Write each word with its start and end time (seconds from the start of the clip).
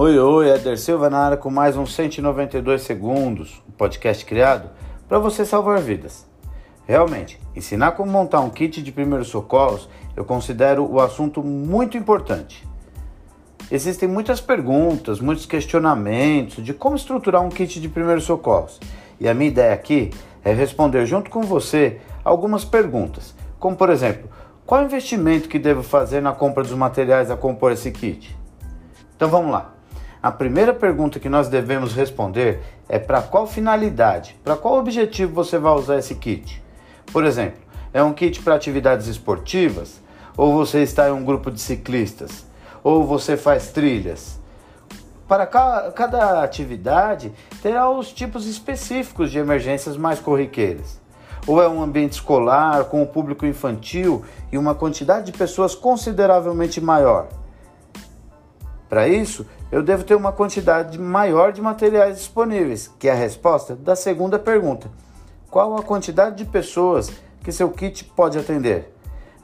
Oi, 0.00 0.16
oi, 0.16 0.48
Eder 0.48 0.78
Silva 0.78 1.10
na 1.10 1.18
área 1.18 1.36
com 1.36 1.50
mais 1.50 1.76
um 1.76 1.84
192 1.84 2.82
segundos, 2.82 3.60
um 3.68 3.72
podcast 3.72 4.24
criado 4.24 4.70
para 5.08 5.18
você 5.18 5.44
salvar 5.44 5.80
vidas. 5.80 6.24
Realmente, 6.86 7.40
ensinar 7.56 7.90
como 7.90 8.12
montar 8.12 8.38
um 8.38 8.48
kit 8.48 8.80
de 8.80 8.92
primeiros 8.92 9.26
socorros 9.26 9.88
eu 10.14 10.24
considero 10.24 10.88
o 10.88 11.00
assunto 11.00 11.42
muito 11.42 11.96
importante. 11.96 12.64
Existem 13.72 14.08
muitas 14.08 14.40
perguntas, 14.40 15.18
muitos 15.18 15.46
questionamentos 15.46 16.64
de 16.64 16.72
como 16.72 16.94
estruturar 16.94 17.42
um 17.42 17.48
kit 17.48 17.80
de 17.80 17.88
primeiros 17.88 18.22
socorros. 18.22 18.78
E 19.18 19.28
a 19.28 19.34
minha 19.34 19.50
ideia 19.50 19.74
aqui 19.74 20.10
é 20.44 20.52
responder 20.52 21.06
junto 21.06 21.28
com 21.28 21.42
você 21.42 22.00
algumas 22.24 22.64
perguntas, 22.64 23.34
como 23.58 23.74
por 23.74 23.90
exemplo, 23.90 24.30
qual 24.64 24.84
investimento 24.84 25.48
que 25.48 25.58
devo 25.58 25.82
fazer 25.82 26.20
na 26.20 26.32
compra 26.32 26.62
dos 26.62 26.74
materiais 26.74 27.32
a 27.32 27.36
compor 27.36 27.72
esse 27.72 27.90
kit? 27.90 28.38
Então 29.16 29.28
vamos 29.28 29.50
lá. 29.50 29.74
A 30.20 30.32
primeira 30.32 30.74
pergunta 30.74 31.20
que 31.20 31.28
nós 31.28 31.48
devemos 31.48 31.94
responder 31.94 32.60
é 32.88 32.98
para 32.98 33.22
qual 33.22 33.46
finalidade, 33.46 34.36
para 34.42 34.56
qual 34.56 34.78
objetivo 34.78 35.32
você 35.32 35.58
vai 35.58 35.72
usar 35.74 35.98
esse 35.98 36.16
kit. 36.16 36.60
Por 37.12 37.24
exemplo, 37.24 37.60
é 37.92 38.02
um 38.02 38.12
kit 38.12 38.42
para 38.42 38.56
atividades 38.56 39.06
esportivas? 39.06 40.00
Ou 40.36 40.52
você 40.52 40.82
está 40.82 41.08
em 41.08 41.12
um 41.12 41.24
grupo 41.24 41.52
de 41.52 41.60
ciclistas? 41.60 42.44
Ou 42.82 43.04
você 43.04 43.36
faz 43.36 43.70
trilhas? 43.70 44.40
Para 45.28 45.46
cada 45.46 46.42
atividade 46.42 47.32
terá 47.62 47.88
os 47.88 48.12
tipos 48.12 48.46
específicos 48.46 49.30
de 49.30 49.38
emergências 49.38 49.96
mais 49.96 50.18
corriqueiras. 50.18 51.00
Ou 51.46 51.62
é 51.62 51.68
um 51.68 51.80
ambiente 51.80 52.14
escolar 52.14 52.86
com 52.86 53.02
o 53.02 53.06
público 53.06 53.46
infantil 53.46 54.24
e 54.50 54.58
uma 54.58 54.74
quantidade 54.74 55.30
de 55.30 55.38
pessoas 55.38 55.76
consideravelmente 55.76 56.80
maior. 56.80 57.28
Para 58.88 59.06
isso, 59.06 59.44
eu 59.70 59.82
devo 59.82 60.02
ter 60.02 60.14
uma 60.14 60.32
quantidade 60.32 60.98
maior 60.98 61.52
de 61.52 61.60
materiais 61.60 62.16
disponíveis, 62.16 62.90
que 62.98 63.08
é 63.08 63.12
a 63.12 63.14
resposta 63.14 63.76
da 63.76 63.94
segunda 63.94 64.38
pergunta. 64.38 64.90
Qual 65.50 65.76
a 65.76 65.82
quantidade 65.82 66.36
de 66.36 66.44
pessoas 66.44 67.10
que 67.42 67.52
seu 67.52 67.70
kit 67.70 68.04
pode 68.04 68.38
atender? 68.38 68.94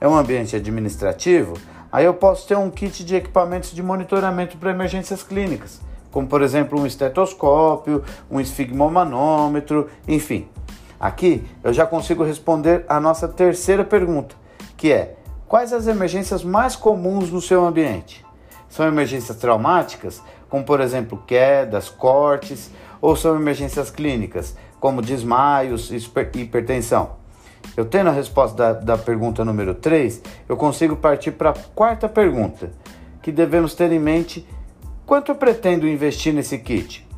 É 0.00 0.08
um 0.08 0.14
ambiente 0.16 0.56
administrativo? 0.56 1.54
Aí 1.92 2.04
eu 2.04 2.14
posso 2.14 2.48
ter 2.48 2.56
um 2.56 2.70
kit 2.70 3.04
de 3.04 3.16
equipamentos 3.16 3.72
de 3.72 3.82
monitoramento 3.82 4.56
para 4.56 4.70
emergências 4.70 5.22
clínicas, 5.22 5.80
como 6.10 6.26
por 6.26 6.42
exemplo 6.42 6.80
um 6.80 6.86
estetoscópio, 6.86 8.02
um 8.30 8.40
esfigmomanômetro, 8.40 9.88
enfim. 10.08 10.48
Aqui 10.98 11.46
eu 11.62 11.72
já 11.72 11.86
consigo 11.86 12.24
responder 12.24 12.84
a 12.88 12.98
nossa 12.98 13.28
terceira 13.28 13.84
pergunta, 13.84 14.34
que 14.76 14.90
é: 14.90 15.16
quais 15.46 15.72
as 15.72 15.86
emergências 15.86 16.42
mais 16.42 16.74
comuns 16.74 17.30
no 17.30 17.40
seu 17.40 17.64
ambiente? 17.64 18.24
São 18.74 18.88
emergências 18.88 19.36
traumáticas, 19.36 20.20
como 20.48 20.64
por 20.64 20.80
exemplo 20.80 21.22
quedas, 21.28 21.88
cortes, 21.88 22.72
ou 23.00 23.14
são 23.14 23.36
emergências 23.36 23.88
clínicas, 23.88 24.56
como 24.80 25.00
desmaios 25.00 25.92
e 25.92 26.40
hipertensão? 26.40 27.10
Eu 27.76 27.84
tendo 27.84 28.08
a 28.08 28.12
resposta 28.12 28.56
da, 28.56 28.72
da 28.72 28.98
pergunta 28.98 29.44
número 29.44 29.76
3, 29.76 30.20
eu 30.48 30.56
consigo 30.56 30.96
partir 30.96 31.30
para 31.30 31.50
a 31.50 31.54
quarta 31.72 32.08
pergunta, 32.08 32.72
que 33.22 33.30
devemos 33.30 33.76
ter 33.76 33.92
em 33.92 34.00
mente 34.00 34.44
quanto 35.06 35.30
eu 35.30 35.36
pretendo 35.36 35.86
investir 35.86 36.34
nesse 36.34 36.58
kit. 36.58 37.08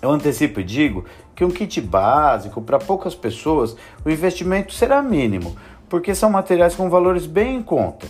Eu 0.00 0.12
antecipo 0.12 0.60
e 0.60 0.64
digo 0.64 1.04
que 1.34 1.44
um 1.44 1.50
kit 1.50 1.80
básico 1.80 2.62
para 2.62 2.78
poucas 2.78 3.16
pessoas, 3.16 3.76
o 4.04 4.08
investimento 4.08 4.72
será 4.72 5.02
mínimo, 5.02 5.56
porque 5.88 6.14
são 6.14 6.30
materiais 6.30 6.76
com 6.76 6.88
valores 6.88 7.26
bem 7.26 7.56
em 7.56 7.62
conta. 7.64 8.06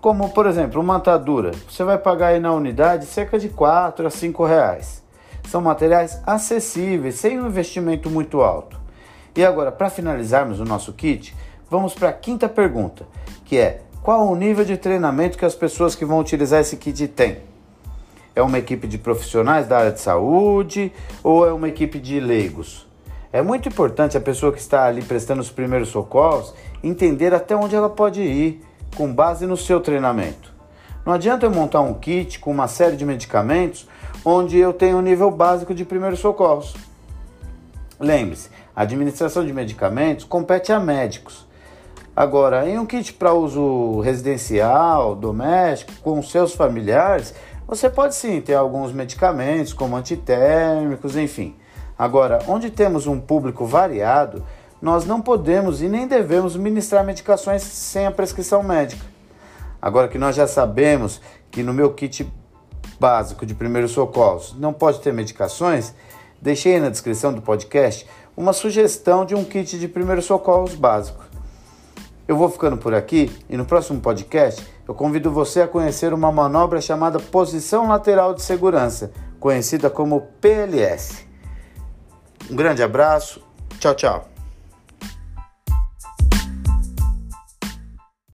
Como, 0.00 0.28
por 0.30 0.46
exemplo, 0.46 0.80
uma 0.80 0.96
atadura. 0.96 1.52
Você 1.68 1.82
vai 1.82 1.98
pagar 1.98 2.28
aí 2.28 2.40
na 2.40 2.52
unidade 2.52 3.06
cerca 3.06 3.38
de 3.38 3.48
4 3.48 4.06
a 4.06 4.10
5 4.10 4.44
reais. 4.44 5.02
São 5.48 5.60
materiais 5.60 6.20
acessíveis, 6.26 7.16
sem 7.16 7.40
um 7.40 7.46
investimento 7.46 8.10
muito 8.10 8.40
alto. 8.40 8.78
E 9.34 9.44
agora, 9.44 9.70
para 9.70 9.90
finalizarmos 9.90 10.60
o 10.60 10.64
nosso 10.64 10.92
kit, 10.92 11.36
vamos 11.70 11.94
para 11.94 12.08
a 12.08 12.12
quinta 12.12 12.48
pergunta, 12.48 13.06
que 13.44 13.58
é 13.58 13.82
qual 14.02 14.28
o 14.28 14.36
nível 14.36 14.64
de 14.64 14.76
treinamento 14.76 15.36
que 15.36 15.44
as 15.44 15.54
pessoas 15.54 15.94
que 15.94 16.04
vão 16.04 16.20
utilizar 16.20 16.60
esse 16.60 16.76
kit 16.76 17.08
têm? 17.08 17.38
É 18.34 18.42
uma 18.42 18.58
equipe 18.58 18.86
de 18.86 18.98
profissionais 18.98 19.66
da 19.66 19.78
área 19.78 19.92
de 19.92 20.00
saúde 20.00 20.92
ou 21.24 21.46
é 21.46 21.52
uma 21.52 21.68
equipe 21.68 21.98
de 21.98 22.20
leigos? 22.20 22.86
É 23.32 23.42
muito 23.42 23.68
importante 23.68 24.16
a 24.16 24.20
pessoa 24.20 24.52
que 24.52 24.60
está 24.60 24.86
ali 24.86 25.02
prestando 25.02 25.40
os 25.40 25.50
primeiros 25.50 25.88
socorros 25.88 26.54
entender 26.82 27.34
até 27.34 27.56
onde 27.56 27.74
ela 27.74 27.90
pode 27.90 28.22
ir 28.22 28.62
com 28.96 29.12
base 29.12 29.46
no 29.46 29.56
seu 29.56 29.80
treinamento. 29.80 30.52
Não 31.04 31.12
adianta 31.12 31.46
eu 31.46 31.50
montar 31.50 31.82
um 31.82 31.94
kit 31.94 32.40
com 32.40 32.50
uma 32.50 32.66
série 32.66 32.96
de 32.96 33.04
medicamentos 33.04 33.86
onde 34.24 34.58
eu 34.58 34.72
tenho 34.72 34.96
um 34.96 35.02
nível 35.02 35.30
básico 35.30 35.72
de 35.72 35.84
primeiros 35.84 36.18
socorros. 36.18 36.74
Lembre-se, 38.00 38.50
a 38.74 38.82
administração 38.82 39.46
de 39.46 39.52
medicamentos 39.52 40.24
compete 40.24 40.72
a 40.72 40.80
médicos. 40.80 41.46
Agora, 42.14 42.68
em 42.68 42.78
um 42.78 42.86
kit 42.86 43.12
para 43.12 43.32
uso 43.32 44.00
residencial, 44.00 45.14
doméstico, 45.14 45.92
com 46.02 46.20
seus 46.22 46.54
familiares, 46.54 47.34
você 47.68 47.90
pode 47.90 48.14
sim 48.14 48.40
ter 48.40 48.54
alguns 48.54 48.90
medicamentos, 48.92 49.72
como 49.72 49.96
antitérmicos, 49.96 51.16
enfim. 51.16 51.54
Agora, 51.98 52.38
onde 52.48 52.70
temos 52.70 53.06
um 53.06 53.20
público 53.20 53.64
variado, 53.64 54.44
nós 54.86 55.04
não 55.04 55.20
podemos 55.20 55.82
e 55.82 55.88
nem 55.88 56.06
devemos 56.06 56.54
ministrar 56.54 57.04
medicações 57.04 57.60
sem 57.60 58.06
a 58.06 58.12
prescrição 58.12 58.62
médica. 58.62 59.04
Agora 59.82 60.06
que 60.06 60.16
nós 60.16 60.36
já 60.36 60.46
sabemos 60.46 61.20
que 61.50 61.60
no 61.60 61.74
meu 61.74 61.92
kit 61.92 62.32
básico 63.00 63.44
de 63.44 63.52
primeiros 63.52 63.90
socorros 63.90 64.54
não 64.56 64.72
pode 64.72 65.00
ter 65.00 65.12
medicações, 65.12 65.92
deixei 66.40 66.78
na 66.78 66.88
descrição 66.88 67.34
do 67.34 67.42
podcast 67.42 68.06
uma 68.36 68.52
sugestão 68.52 69.26
de 69.26 69.34
um 69.34 69.42
kit 69.42 69.76
de 69.76 69.88
primeiros 69.88 70.24
socorros 70.24 70.76
básico. 70.76 71.24
Eu 72.28 72.36
vou 72.36 72.48
ficando 72.48 72.76
por 72.76 72.94
aqui 72.94 73.36
e 73.50 73.56
no 73.56 73.64
próximo 73.64 74.00
podcast 74.00 74.64
eu 74.86 74.94
convido 74.94 75.32
você 75.32 75.62
a 75.62 75.66
conhecer 75.66 76.14
uma 76.14 76.30
manobra 76.30 76.80
chamada 76.80 77.18
posição 77.18 77.88
lateral 77.88 78.34
de 78.34 78.42
segurança, 78.42 79.10
conhecida 79.40 79.90
como 79.90 80.28
PLS. 80.40 81.26
Um 82.48 82.54
grande 82.54 82.84
abraço, 82.84 83.42
tchau, 83.80 83.92
tchau. 83.92 84.35